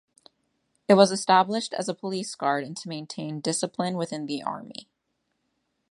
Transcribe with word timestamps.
It 0.87 0.95
was 0.95 1.11
established 1.11 1.73
as 1.75 1.87
a 1.87 1.93
police 1.93 2.33
guard 2.33 2.63
and 2.63 2.75
to 2.77 2.89
maintain 2.89 3.39
discipline 3.39 3.97
within 3.97 4.25
the 4.25 4.41
army. 4.41 4.89